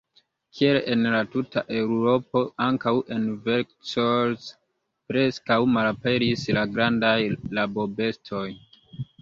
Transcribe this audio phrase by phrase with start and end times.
[0.59, 4.49] Kiel en la tuta Eŭropo, ankaŭ en Vercors
[5.13, 7.17] preskaŭ malaperis la grandaj
[7.61, 8.47] rabobestoj.